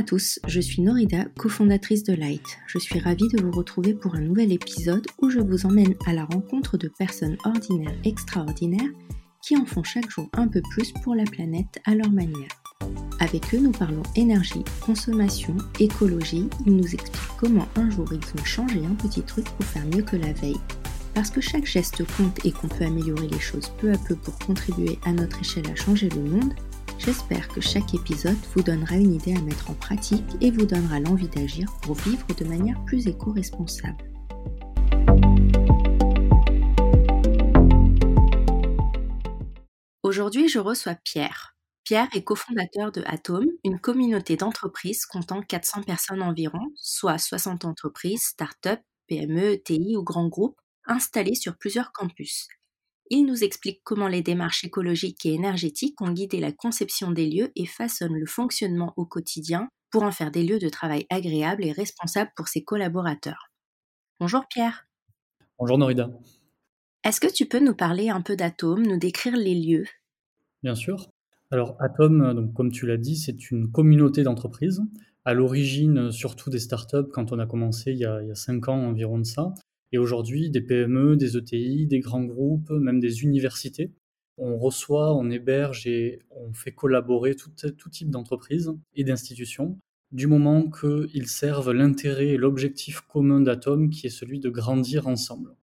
[0.00, 2.58] à tous, je suis Norida, cofondatrice de Light.
[2.66, 6.14] Je suis ravie de vous retrouver pour un nouvel épisode où je vous emmène à
[6.14, 8.90] la rencontre de personnes ordinaires extraordinaires
[9.42, 12.48] qui en font chaque jour un peu plus pour la planète à leur manière.
[13.18, 16.48] Avec eux, nous parlons énergie, consommation, écologie.
[16.64, 20.02] Ils nous expliquent comment un jour ils ont changé un petit truc pour faire mieux
[20.02, 20.60] que la veille.
[21.12, 24.38] Parce que chaque geste compte et qu'on peut améliorer les choses peu à peu pour
[24.38, 26.54] contribuer à notre échelle à changer le monde,
[27.00, 31.00] j'espère que chaque épisode vous donnera une idée à mettre en pratique et vous donnera
[31.00, 34.04] l'envie d'agir pour vivre de manière plus éco-responsable.
[40.02, 41.56] Aujourd'hui, je reçois Pierre.
[41.84, 48.22] Pierre est cofondateur de Atom, une communauté d'entreprises comptant 400 personnes environ, soit 60 entreprises,
[48.22, 52.48] start-up, PME, TI ou grands groupes, installées sur plusieurs campus.
[53.12, 57.50] Il nous explique comment les démarches écologiques et énergétiques ont guidé la conception des lieux
[57.56, 61.72] et façonnent le fonctionnement au quotidien pour en faire des lieux de travail agréables et
[61.72, 63.50] responsables pour ses collaborateurs.
[64.20, 64.86] Bonjour Pierre.
[65.58, 66.08] Bonjour Norida.
[67.02, 69.86] Est-ce que tu peux nous parler un peu d'Atom, nous décrire les lieux?
[70.62, 71.10] Bien sûr.
[71.50, 74.82] Alors Atom, donc, comme tu l'as dit, c'est une communauté d'entreprises.
[75.24, 78.36] À l'origine, surtout des startups, quand on a commencé il y a, il y a
[78.36, 79.52] 5 ans environ de ça.
[79.92, 83.92] Et aujourd'hui, des PME, des ETI, des grands groupes, même des universités.
[84.36, 87.50] On reçoit, on héberge et on fait collaborer tout,
[87.90, 89.78] type d'entreprises et d'institutions,
[90.12, 95.56] du moment qu'ils servent l'intérêt et l'objectif commun d'Atom, qui est celui de grandir ensemble.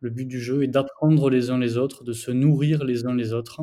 [0.00, 3.14] Le but du jeu est d'apprendre les uns les autres, de se nourrir les uns
[3.14, 3.62] les autres.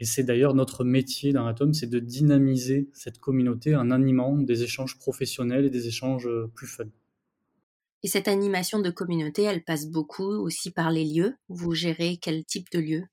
[0.00, 4.62] Et c'est d'ailleurs notre métier dans Atom, c'est de dynamiser cette communauté en animant des
[4.64, 6.88] échanges professionnels et des échanges plus fun.
[8.04, 11.36] Et cette animation de communauté, elle passe beaucoup aussi par les lieux.
[11.48, 13.04] Vous gérez quel type de lieux?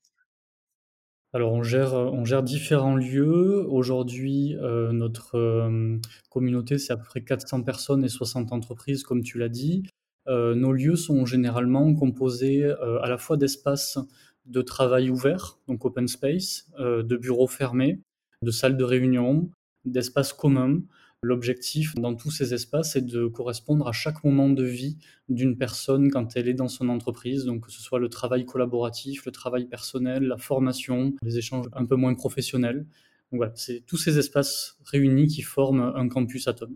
[1.32, 3.64] Alors on gère, on gère différents lieux.
[3.70, 5.98] Aujourd'hui, euh, notre euh,
[6.32, 9.84] communauté, c'est à peu près 400 personnes et 60 entreprises, comme tu l'as dit.
[10.28, 14.00] Euh, nos lieux sont généralement composés à la fois d'espaces
[14.46, 18.00] de travail ouverts, donc open space, de bureaux fermés,
[18.42, 19.52] de salles de réunion,
[19.90, 20.82] d'espaces communs,
[21.22, 26.10] L'objectif dans tous ces espaces est de correspondre à chaque moment de vie d'une personne
[26.10, 29.66] quand elle est dans son entreprise, donc que ce soit le travail collaboratif, le travail
[29.66, 32.86] personnel, la formation, les échanges un peu moins professionnels.
[33.32, 36.74] Donc voilà, c'est tous ces espaces réunis qui forment un campus Atom.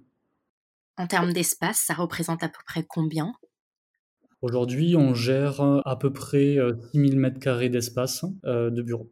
[0.97, 3.33] En termes d'espace, ça représente à peu près combien?
[4.41, 6.57] Aujourd'hui, on gère à peu près
[6.91, 9.09] 6000 m2 d'espace euh, de bureau.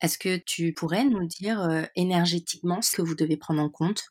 [0.00, 4.04] Est-ce que tu pourrais nous dire euh, énergétiquement ce que vous devez prendre en compte?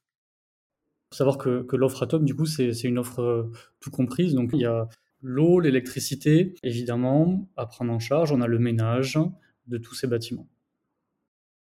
[1.12, 4.34] Il faut savoir que, l'offre Atom, du coup, c'est une offre euh, tout comprise.
[4.34, 4.90] Donc, il y a
[5.22, 8.31] l'eau, l'électricité, évidemment, à prendre en charge.
[8.31, 9.18] On a le ménage
[9.68, 10.48] de tous ces bâtiments.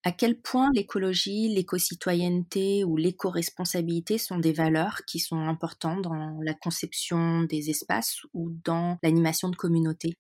[0.07, 6.53] À quel point l'écologie, l'éco-citoyenneté ou l'éco-responsabilité sont des valeurs qui sont importantes dans la
[6.53, 10.15] conception des espaces ou dans l'animation de communautés?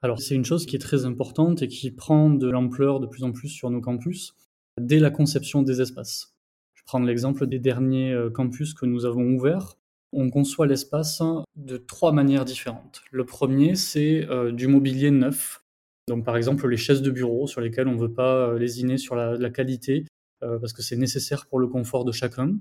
[0.00, 3.24] Alors c'est une chose qui est très importante et qui prend de l'ampleur de plus
[3.24, 4.34] en plus sur nos campus
[4.80, 6.36] dès la conception des espaces.
[6.74, 9.76] Je prends l'exemple des derniers euh, campus que nous avons ouverts.
[10.12, 11.20] On conçoit l'espace
[11.56, 13.02] de trois manières différentes.
[13.10, 15.62] Le premier, c'est euh, du mobilier neuf.
[16.06, 18.98] Donc par exemple les chaises de bureau sur lesquelles on ne veut pas euh, lésiner
[18.98, 20.04] sur la, qualité
[20.40, 22.56] parce que c'est nécessaire pour le confort de chacun.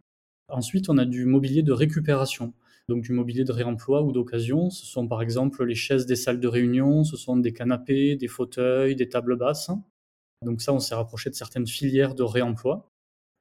[0.50, 2.56] Ensuite, on a du mobilier de récupération
[2.90, 4.70] donc du mobilier de réemploi ou d'occasion.
[4.70, 8.28] Ce sont par exemple les chaises des salles de réunion, ce sont des canapés, des
[8.28, 9.72] fauteuils, des tables basses.
[10.44, 12.90] Donc ça, on s'est rapproché de certaines filières de réemploi.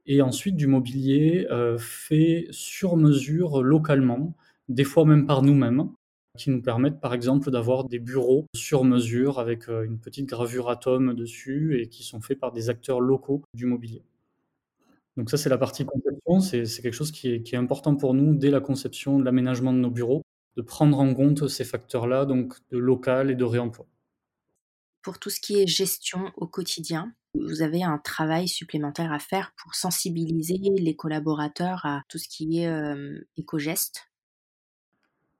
[0.06, 4.36] Et ensuite du mobilier euh, fait sur mesure localement,
[4.68, 5.90] des fois même par nous-mêmes,
[6.36, 10.70] qui nous permettent par exemple d'avoir des bureaux sur mesure avec euh, une petite gravure
[10.70, 14.02] atome dessus et qui sont faits par des acteurs locaux du mobilier.
[15.16, 16.40] Donc ça, c'est la partie conception.
[16.40, 19.90] C'est quelque chose qui est, important pour nous dès la conception, de l'aménagement de nos
[19.90, 20.22] bureaux,
[20.56, 23.86] de prendre en compte ces facteurs-là, donc de local et de réemploi.
[25.02, 29.52] Pour tout ce qui est gestion au quotidien, vous avez un travail supplémentaire à faire
[29.62, 34.10] pour sensibiliser les collaborateurs à tout ce qui est euh, éco-geste?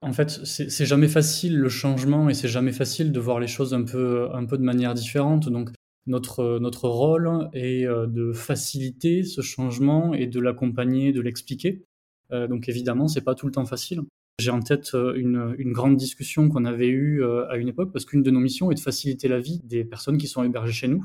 [0.02, 3.74] En fait, c'est jamais facile le changement et c'est jamais facile de voir les choses
[3.74, 5.48] un peu, un peu de manière différente.
[5.48, 5.70] Donc,
[6.06, 11.84] notre, notre rôle est euh, de faciliter ce changement et de l'accompagner, de l'expliquer.
[12.32, 14.02] Euh, donc évidemment, c'est pas tout le temps facile.
[14.38, 18.22] J'ai en tête euh, une, grande discussion qu'on avait eue à une époque, parce qu'une
[18.22, 21.04] de nos missions est de faciliter la vie des personnes qui sont hébergées chez nous.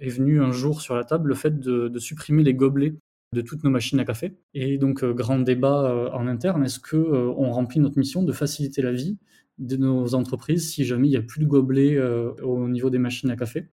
[0.00, 2.94] Est venu un jour sur la table le fait de, supprimer les gobelets
[3.34, 4.32] de toutes nos machines à café.
[4.54, 8.92] Et donc, grand débat en interne, est-ce que on remplit notre mission de faciliter la
[8.92, 9.18] vie
[9.58, 12.00] de nos entreprises si jamais il n'y a plus de gobelets
[12.42, 13.68] au niveau des machines à café?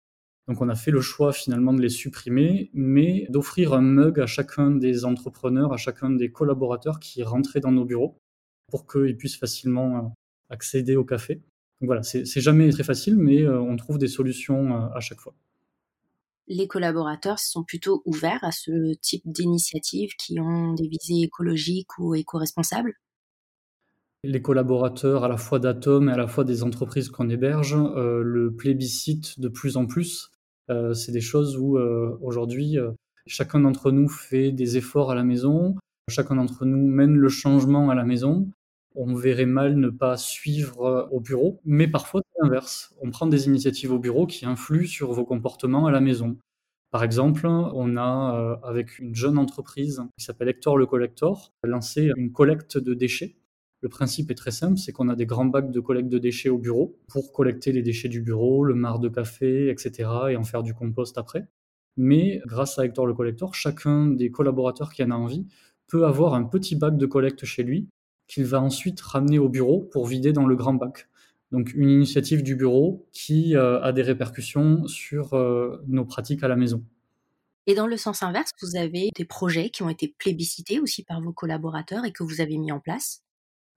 [0.48, 4.26] Donc on a fait le choix finalement de les supprimer, mais d'offrir un mug à
[4.26, 8.18] chacun des entrepreneurs, à chacun des collaborateurs qui rentraient dans nos bureaux
[8.68, 10.08] pour qu'ils puissent facilement euh,
[10.50, 11.36] accéder au café.
[11.80, 15.20] Donc voilà, c'est jamais très facile, mais euh, on trouve des solutions euh, à chaque
[15.20, 15.34] fois.
[16.48, 22.14] Les collaborateurs sont plutôt ouverts à ce type d'initiatives qui ont des visées écologiques ou
[22.14, 22.94] éco-responsables?
[24.24, 28.54] Les collaborateurs à la fois d'Atom et à la fois des entreprises qu'on héberge le
[28.56, 30.30] plébiscite de plus en plus.
[30.68, 31.76] c'est des choses où
[32.20, 32.78] aujourd'hui
[33.26, 35.76] chacun d'entre nous fait des efforts à la maison,
[36.08, 38.48] chacun d'entre nous mène le changement à la maison
[38.94, 42.94] on verrait mal ne pas suivre euh, au bureau, mais parfois c'est l'inverse.
[43.00, 46.36] On prend des initiatives au bureau qui influent sur vos comportements à la maison.
[46.90, 52.10] Par exemple, on a, euh, avec une jeune entreprise qui s'appelle Hector le Collector, lancé
[52.16, 53.34] une collecte de déchets.
[53.82, 56.48] Le principe est très simple, c'est qu'on a des grands bacs de collecte de déchets
[56.48, 60.44] au bureau pour collecter les déchets du bureau, le marc de café, etc., et en
[60.44, 61.48] faire du compost après.
[61.96, 65.46] Mais grâce à Hector le Collector, chacun des collaborateurs qui en a envie
[65.88, 67.88] peut avoir un petit bac de collecte chez lui
[68.28, 71.08] qu'il va ensuite ramener au bureau pour vider dans le grand bac.
[71.50, 76.48] Donc une initiative du bureau qui euh, a des répercussions sur euh, nos pratiques à
[76.48, 76.84] la maison.
[77.66, 81.20] Et dans le sens inverse, vous avez des projets qui ont été plébiscités aussi par
[81.20, 83.22] vos collaborateurs et que vous avez mis en place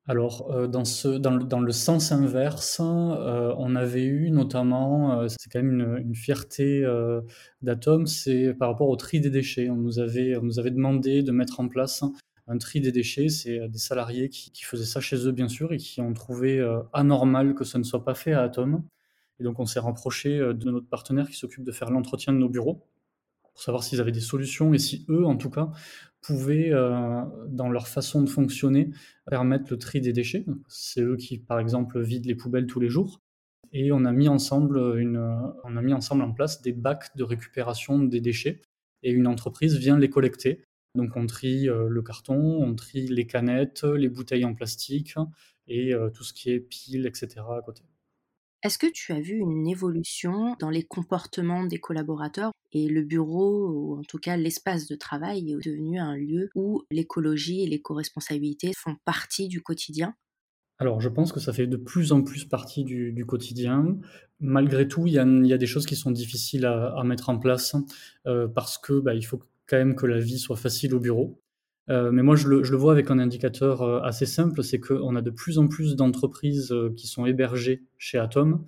[0.07, 6.85] alors, euh, dans, le, sens inverse, on avait eu notamment, c'est quand même une, fierté
[7.61, 9.69] d'Atom, c'est par rapport au tri des déchets.
[9.69, 10.35] On nous, avait,
[10.71, 12.03] demandé de mettre en place
[12.47, 13.29] un tri des déchets.
[13.29, 16.59] C'est euh, des salariés qui, faisaient ça chez eux, bien sûr, et qui ont trouvé
[16.59, 18.83] euh, anormal que ça ne soit pas fait à Atom.
[19.39, 22.37] Et donc, on s'est rapproché euh, de notre partenaire qui s'occupe de faire l'entretien de
[22.37, 22.87] nos bureaux
[23.55, 25.71] pour savoir s'ils avaient des solutions et si eux, en tout cas,
[26.21, 26.71] pouvaient,
[27.47, 28.91] dans leur façon de fonctionner,
[29.29, 30.45] permettre le tri des déchets.
[30.67, 33.21] C'est eux qui, par exemple, vident les poubelles tous les jours.
[33.71, 35.17] Et on a mis ensemble, une,
[35.63, 38.61] on a mis ensemble en place des bacs de récupération des déchets
[39.03, 40.65] et une entreprise vient les collecter
[40.95, 45.15] donc on trie euh, le carton, on trie les canettes, les bouteilles en plastique
[45.67, 47.41] et euh, tout ce qui est piles, etc.
[47.57, 47.83] à côté.
[48.65, 53.69] Est-ce que tu as vu une évolution dans les comportements des collaborateurs et le bureau,
[53.69, 58.71] ou en tout cas l'espace de travail, est devenu un lieu où l'écologie et l'éco-responsabilité
[58.75, 60.15] font partie du quotidien?
[60.79, 63.99] Alors, je pense que ça fait de plus en plus partie du, quotidien.
[64.39, 67.75] Malgré tout, il y, a, des choses qui sont difficiles à, mettre en place
[68.25, 71.39] euh, parce que bah, faut quand même que la vie soit facile au bureau.
[71.89, 75.21] Euh, mais moi, je le, vois avec un indicateur euh, assez simple, c'est qu'on a
[75.21, 78.65] de plus en plus d'entreprises euh, qui sont hébergées chez Atom,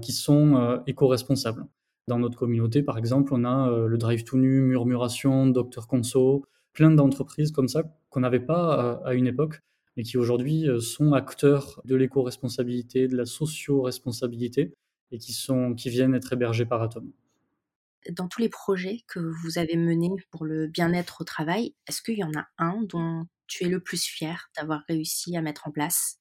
[0.00, 1.66] qui sont éco-responsables.
[2.06, 6.90] Dans notre communauté, par exemple, on a le Drive to Nu, Murmuration, Docteur Conso, plein
[6.90, 9.60] d'entreprises comme ça qu'on n'avait pas à, une époque,
[9.94, 14.72] mais qui aujourd'hui sont acteurs de l'éco-responsabilité, de la socio-responsabilité,
[15.12, 17.12] et qui, sont, qui viennent être hébergés par Atom
[18.12, 22.18] dans tous les projets que vous avez menés pour le bien-être au travail, est-ce qu'il
[22.18, 25.70] y en a un dont tu es le plus fier d'avoir réussi à mettre en
[25.70, 26.18] place?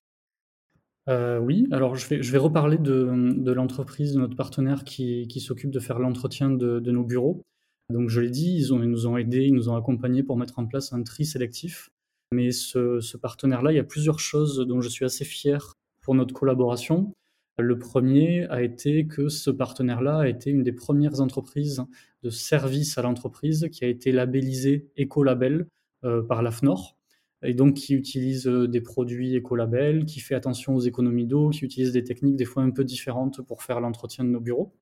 [1.09, 5.99] Euh, oui, alors je vais, reparler de, l'entreprise, de notre partenaire qui, s'occupe de faire
[5.99, 7.41] l'entretien de, nos bureaux.
[7.89, 10.65] Donc je l'ai dit, ils, nous ont aidés, ils nous ont accompagnés pour mettre en
[10.65, 11.89] place un tri sélectif.
[12.33, 16.33] Mais ce partenaire-là, il y a plusieurs choses dont je suis assez fier pour notre
[16.33, 17.13] collaboration.
[17.59, 21.83] Le premier a été que ce partenaire-là a été une des premières entreprises
[22.21, 25.67] de service à l'entreprise qui a été labellisée Écolabel
[26.03, 26.95] euh, par l'AFNOR
[27.41, 31.65] et donc qui utilise euh, des produits écolabel, qui fait attention aux économies d'eau, qui
[31.65, 34.75] utilise des techniques des fois un peu différentes pour faire l'entretien de nos bureaux.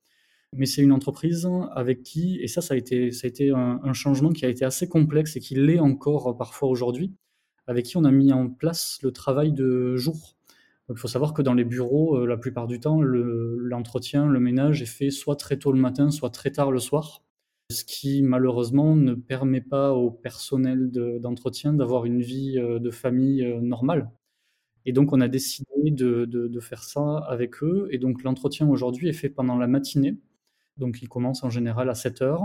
[0.51, 3.79] Mais c'est une entreprise avec qui, et ça, ça a été, ça a été un,
[3.83, 7.13] un changement qui a été assez complexe et qui l'est encore parfois aujourd'hui,
[7.67, 10.35] avec qui on a mis en place le travail de jour
[10.89, 14.81] il faut savoir que dans les bureaux, euh, la plupart du temps, l'entretien, le, ménage
[14.81, 17.23] est fait soit très tôt le matin, soit très tard le soir,
[17.71, 23.43] ce qui malheureusement ne permet pas au personnel d'entretien d'avoir une vie euh, de famille
[23.43, 24.11] euh, normale.
[24.85, 27.87] Et donc on a décidé de, faire ça avec eux.
[27.89, 30.19] Et donc l'entretien aujourd'hui est fait pendant la matinée.
[30.77, 32.43] Donc ils commencent en général à 7 heures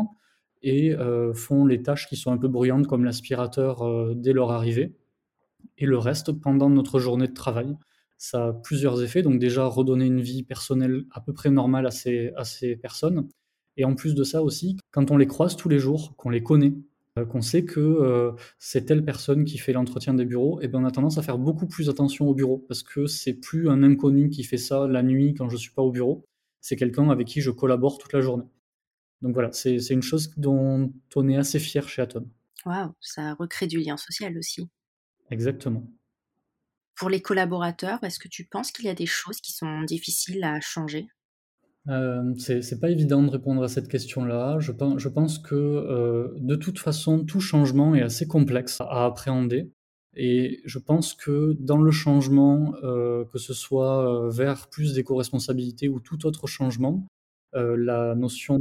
[0.63, 0.95] et
[1.35, 4.97] font les tâches qui sont un peu bruyantes comme l'aspirateur dès leur arrivée.
[5.77, 7.77] Et le reste pendant notre journée de travail
[8.21, 9.23] ça a plusieurs effets.
[9.23, 13.29] Donc déjà, redonner une vie personnelle à peu près normale à ces, à ces personnes.
[13.79, 16.43] Et en plus de ça aussi, quand on les croise tous les jours, qu'on les
[16.43, 16.75] connaît,
[17.19, 20.83] euh, qu'on sait que euh, c'est telle personne qui fait l'entretien des bureaux, et ben
[20.83, 23.83] on a tendance à faire beaucoup plus attention au bureau parce que c'est plus un
[23.83, 26.27] inconnu qui fait ça la nuit quand je suis pas au bureau,
[26.61, 28.45] c'est quelqu'un avec qui je collabore toute la journée.
[29.23, 32.29] Donc voilà, c'est une chose dont on est assez fier chez Atom.
[32.67, 34.69] Waouh, ça recrée du lien social aussi.
[35.31, 35.91] Exactement.
[37.01, 40.45] Pour les collaborateurs, est-ce que tu penses qu'il y a des choses qui sont difficiles
[40.45, 41.09] à changer?
[41.89, 44.59] Euh, c'est pas évident de répondre à cette question-là.
[44.61, 44.71] Je
[45.09, 49.73] pense, que euh, de toute façon, tout changement est assez complexe à appréhender.
[50.15, 56.01] Et je pense que dans le changement, euh, que ce soit vers plus d'éco-responsabilité ou
[56.01, 57.07] tout autre changement,
[57.55, 58.59] la notion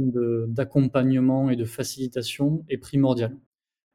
[0.48, 3.36] d'accompagnement et de facilitation est primordiale.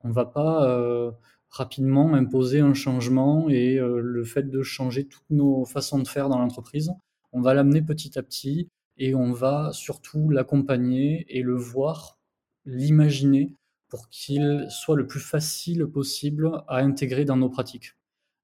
[0.03, 1.15] On ne va pas
[1.55, 6.37] rapidement imposer un changement et le fait de changer toutes nos façons de faire dans
[6.37, 6.91] l'entreprise.
[7.31, 12.17] On va l'amener petit à petit et on va surtout l'accompagner et le voir,
[12.65, 13.53] l'imaginer
[13.87, 17.93] pour qu'il soit le plus facile possible à intégrer dans nos pratiques.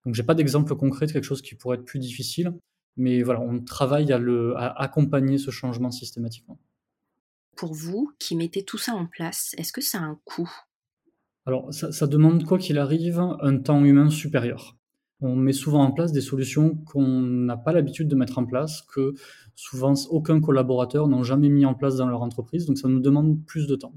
[0.05, 2.53] Donc j'ai pas d'exemple concret de quelque chose qui pourrait être plus difficile,
[2.97, 6.59] mais voilà, on travaille à, le, à accompagner ce changement systématiquement.
[7.57, 10.49] Pour vous, qui mettez tout ça en place, est-ce que ça a un coût?
[11.45, 14.77] Alors ça, demande quoi qu'il arrive un temps humain supérieur
[15.21, 18.81] on met souvent en place des solutions qu'on n'a pas l'habitude de mettre en place,
[18.81, 19.13] que
[19.55, 23.45] souvent aucun collaborateur n'a jamais mis en place dans leur entreprise, donc ça nous demande
[23.45, 23.93] plus de temps.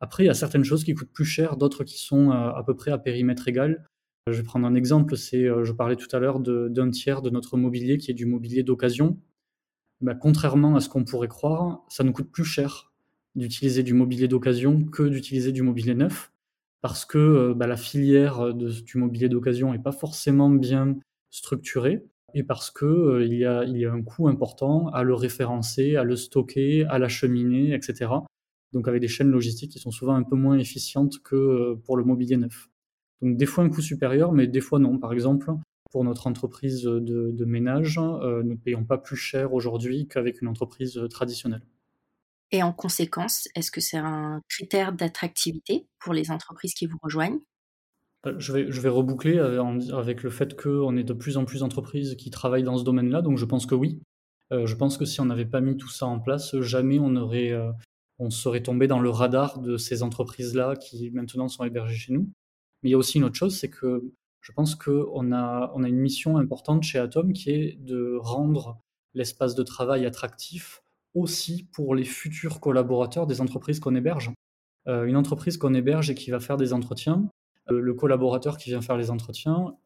[0.00, 2.62] Après, il y a certaines choses qui coûtent plus cher, d'autres qui sont euh, à
[2.64, 3.84] peu près à périmètre égal.
[4.28, 7.30] Je vais prendre un exemple, c'est, euh, je parlais tout à l'heure d'un tiers de
[7.30, 9.18] notre mobilier qui est du mobilier d'occasion.
[10.00, 12.92] Ben, contrairement à ce qu'on pourrait croire, ça nous coûte plus cher
[13.34, 16.31] d'utiliser du mobilier d'occasion que d'utiliser du mobilier neuf
[16.82, 20.98] parce que euh, bah, la filière euh, du mobilier d'occasion n'est pas forcément bien
[21.30, 25.14] structurée et parce qu'il euh, y, a, il y a un coût important à le
[25.14, 28.10] référencer, à le stocker, à l'acheminer, etc.
[28.72, 32.04] Donc avec des chaînes logistiques qui sont souvent un peu moins efficientes que pour le
[32.04, 32.68] mobilier neuf.
[33.20, 34.98] Donc des fois un coût supérieur, mais des fois non.
[34.98, 35.52] Par exemple,
[35.92, 40.98] pour notre entreprise de ménage, nous ne payons pas plus cher aujourd'hui qu'avec une entreprise
[41.10, 41.62] traditionnelle.
[42.52, 47.40] Et en conséquence, est-ce que c'est un critère d'attractivité pour les entreprises qui vous rejoignent?
[48.26, 52.30] Euh, je vais, reboucler avec le fait qu'on est de plus en plus d'entreprises qui
[52.30, 54.00] travaillent dans ce domaine-là, donc je pense que oui.
[54.52, 57.72] Euh, je pense que si on n'avait pas mis tout ça en place, jamais euh,
[58.18, 62.30] on serait tombé dans le radar de ces entreprises-là qui maintenant sont hébergées chez nous.
[62.82, 64.04] Mais il y a aussi une autre chose, c'est que
[64.42, 68.78] je pense qu'on a, on a une mission importante chez Atom qui est de rendre
[69.14, 70.82] l'espace de travail attractif
[71.14, 74.32] aussi pour les futurs collaborateurs des entreprises qu'on héberge.
[74.88, 77.28] Euh, une entreprise qu'on héberge et qui va faire des entretiens,
[77.70, 79.76] euh, le collaborateur qui vient faire les entretiens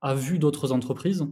[0.00, 1.24] a vu d'autres entreprises,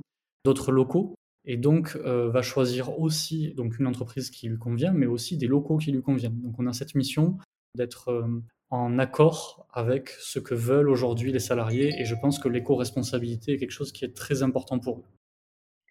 [0.44, 1.14] d'autres locaux,
[1.44, 5.46] et donc euh, va choisir aussi donc une entreprise qui lui convient, mais aussi des
[5.46, 6.40] locaux qui lui conviennent.
[6.40, 7.38] Donc on a cette mission
[7.74, 8.28] d'être
[8.70, 13.58] en accord avec ce que veulent aujourd'hui les salariés, et je pense que l'éco-responsabilité est
[13.58, 15.17] quelque chose qui est très important pour eux.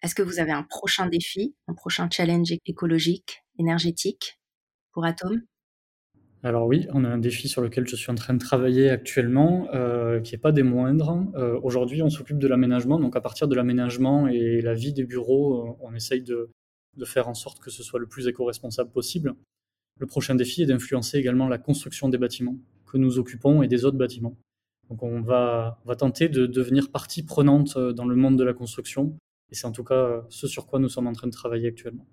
[0.02, 4.38] Est-ce que vous avez un prochain défi, un prochain challenge écologique, énergétique
[4.92, 5.42] pour Atom?
[6.44, 9.66] Alors oui, on a un défi sur lequel je suis en train de travailler actuellement,
[9.74, 11.26] euh, qui n'est pas des moindres.
[11.34, 15.02] Euh, aujourd'hui, on s'occupe de l'aménagement, donc à partir de l'aménagement et la vie des
[15.02, 16.50] bureaux, euh, on essaye de,
[17.04, 19.34] faire en sorte que ce soit le plus éco-responsable possible.
[19.98, 23.84] Le prochain défi est d'influencer également la construction des bâtiments que nous occupons et des
[23.84, 24.36] autres bâtiments.
[24.90, 29.16] Donc on va tenter de devenir partie prenante dans le monde de la construction
[29.50, 31.68] et c'est en tout cas euh, ce sur quoi nous sommes en train de travailler
[31.68, 32.06] actuellement.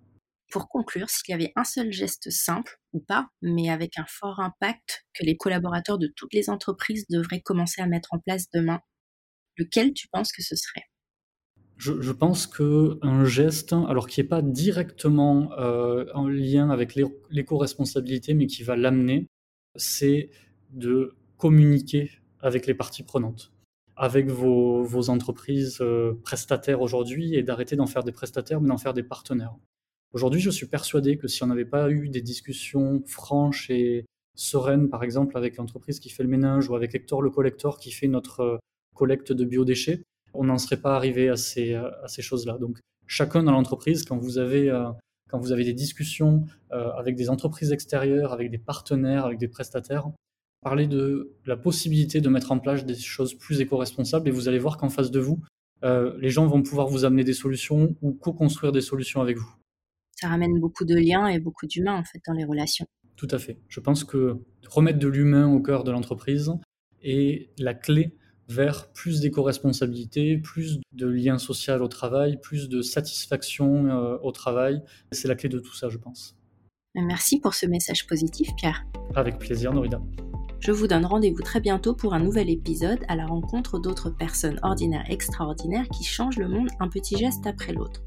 [0.51, 4.39] Pour conclure, s'il y avait un seul geste simple, ou pas, mais avec un fort
[4.39, 8.79] impact que les collaborateurs de toutes les entreprises devraient commencer à mettre en place demain,
[9.57, 10.85] lequel tu penses que ce serait?
[11.77, 16.95] Je, pense qu'un geste, alors qui n'est pas directement euh, en lien avec
[17.29, 19.27] l'éco-responsabilité, mais qui va l'amener,
[19.75, 20.29] c'est
[20.69, 23.51] de communiquer avec les parties prenantes
[23.97, 28.93] avec vos, entreprises euh, prestataires aujourd'hui et d'arrêter d'en faire des prestataires, mais d'en faire
[28.93, 29.55] des partenaires.
[30.13, 34.89] Aujourd'hui, je suis persuadé que si on n'avait pas eu des discussions franches et sereines,
[34.89, 38.07] par exemple, avec l'entreprise qui fait le ménage ou avec Hector le collector qui fait
[38.07, 38.57] notre euh,
[38.95, 41.77] collecte de biodéchets, on n'en serait pas arrivé à ces,
[42.19, 42.57] choses-là.
[42.57, 44.89] Donc, chacun dans l'entreprise, quand vous avez euh,
[45.29, 50.11] quand vous avez des discussions avec des entreprises extérieures, avec des partenaires, avec des prestataires,
[50.65, 54.57] parler de la possibilité de mettre en place des choses plus éco-responsables et vous allez
[54.57, 55.39] voir qu'en face de vous,
[55.83, 59.53] euh, les gens vont pouvoir vous amener des solutions ou co-construire des solutions avec vous.
[60.15, 62.87] Ça ramène beaucoup de liens et beaucoup d'humains en fait dans les relations.
[63.15, 63.59] Tout à fait.
[63.67, 66.51] Je pense que remettre de l'humain au cœur de l'entreprise
[67.03, 68.17] est la clé
[68.49, 74.81] vers plus d'éco-responsabilité, plus de liens sociaux au travail, plus de satisfaction euh, au travail.
[75.11, 76.35] C'est la clé de tout ça, je pense.
[76.95, 78.83] Merci pour ce message positif, Pierre.
[79.13, 80.01] Avec plaisir, Norida.
[80.59, 84.59] Je vous donne rendez-vous très bientôt pour un nouvel épisode à la rencontre d'autres personnes
[84.63, 88.03] ordinaires extraordinaires qui changent le monde un petit geste après l'autre.